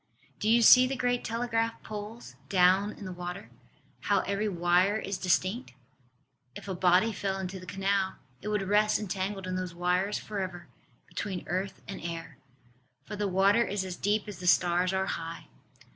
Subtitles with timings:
[0.39, 3.51] Do you see the great telegraph poles down in the water,
[3.99, 5.73] how every wire is distinct?
[6.55, 10.39] If a body fell into the canal it would rest entangled in those wires for
[10.39, 10.69] ever,
[11.05, 12.39] between earth and air.
[13.05, 15.49] For the water is as deep as the stars are high.